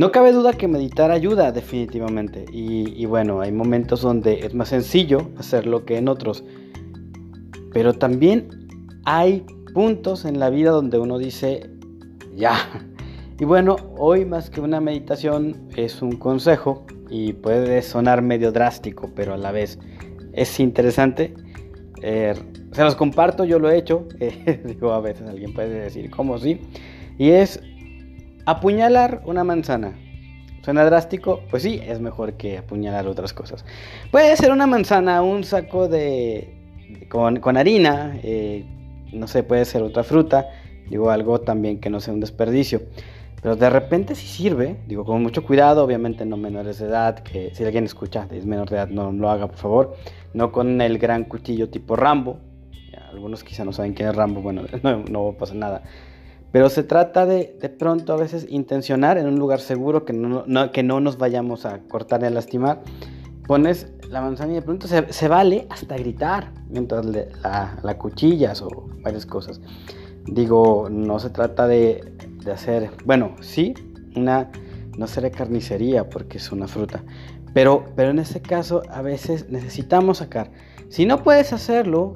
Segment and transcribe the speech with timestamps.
[0.00, 5.28] No cabe duda que meditar ayuda definitivamente y, bueno, hay momentos donde es más sencillo
[5.36, 6.42] hacerlo que en otros,
[7.74, 8.48] pero también
[9.04, 9.44] hay
[9.74, 11.68] puntos en la vida donde uno dice,
[12.34, 12.56] ya.
[13.38, 19.10] Y bueno, hoy más que una meditación es un consejo y puede sonar medio drástico,
[19.14, 19.78] pero a la vez
[20.32, 21.34] es interesante.
[22.00, 22.32] Eh,
[22.72, 24.08] se los comparto, yo lo he hecho.
[24.64, 26.58] digo, a veces alguien puede decir, ¿cómo sí?
[27.18, 27.60] Y es
[28.46, 29.94] apuñalar una manzana.
[30.62, 31.40] ¿Suena drástico?
[31.50, 33.64] Pues sí, es mejor que apuñalar otras cosas.
[34.10, 36.54] Puede ser una manzana, un saco de.
[37.08, 38.64] con, harina, eh,
[39.12, 40.48] no sé, puede ser otra fruta,
[40.88, 42.82] digo algo también que no sea un desperdicio.
[43.42, 47.54] Pero de repente sí sirve, digo con mucho cuidado, obviamente no menores de edad, que
[47.54, 49.96] si alguien escucha es menor de edad no lo haga por favor,
[50.34, 52.38] no con el gran cuchillo tipo Rambo,
[53.10, 54.62] algunos quizá no saben quién es Rambo, bueno,
[55.10, 55.82] no, pasa nada.
[56.52, 60.44] Pero se trata de, de pronto a veces intencionar en un lugar seguro que no,
[60.72, 62.82] que no nos vayamos a cortar y a lastimar.
[63.46, 68.88] Pones la manzana y de pronto se, vale hasta gritar mientras la, la cuchillas o
[69.02, 69.60] varias cosas.
[70.26, 72.12] Digo, no se trata de,
[72.44, 73.74] de hacer, bueno, sí,
[74.16, 74.50] una,
[74.96, 77.02] no será carnicería porque es una fruta,
[77.54, 80.50] pero, pero en este caso a veces necesitamos sacar.
[80.88, 82.14] Si no puedes hacerlo,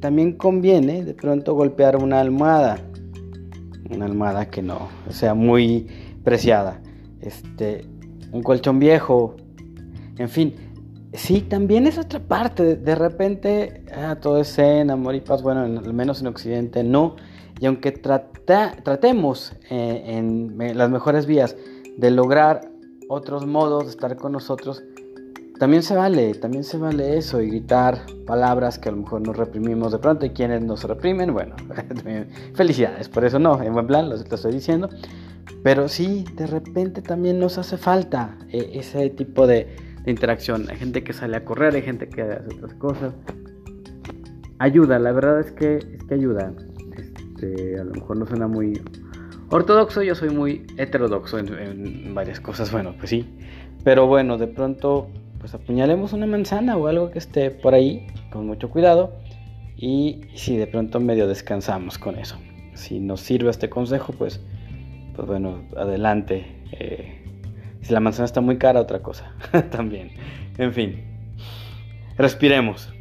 [0.00, 2.78] también conviene de pronto golpear una almohada,
[3.90, 5.86] una almohada que no sea muy
[6.24, 6.80] preciada,
[7.20, 7.84] este,
[8.32, 9.36] un colchón viejo,
[10.18, 10.54] en fin.
[11.12, 12.76] Sí, también es otra parte.
[12.76, 15.42] De repente, ah, todo es en amor y paz.
[15.42, 17.16] Bueno, al menos en Occidente no.
[17.58, 21.56] Y aunque tratemos eh, en las mejores vías
[21.96, 22.70] de lograr
[23.08, 24.84] otros modos de estar con nosotros,
[25.60, 29.36] también se vale, también se vale eso y gritar palabras que a lo mejor nos
[29.36, 31.54] reprimimos de pronto y quienes nos reprimen, bueno,
[32.54, 34.88] felicidades, por eso no, en buen plan, lo, estoy diciendo,
[35.62, 40.64] pero sí, de repente también nos hace falta eh, ese tipo de, de, interacción.
[40.70, 43.12] Hay gente que sale a correr, hay gente que hace otras cosas.
[44.58, 46.54] Ayuda, la verdad es que, es que ayuda.
[46.96, 48.80] Este, a lo mejor no suena muy
[49.50, 53.28] ortodoxo, yo soy muy heterodoxo en, en varias cosas, bueno, pues sí,
[53.84, 55.10] pero bueno, de pronto
[55.40, 59.14] pues apuñalemos una manzana o algo que esté por ahí con mucho cuidado
[59.76, 62.36] y si de pronto medio descansamos con eso.
[62.74, 64.40] Si nos sirve este consejo, pues,
[65.16, 66.46] pues bueno, adelante.
[66.72, 67.24] Eh,
[67.80, 69.34] si la manzana está muy cara, otra cosa
[69.70, 70.10] también.
[70.58, 71.02] En fin,
[72.18, 72.92] respiremos.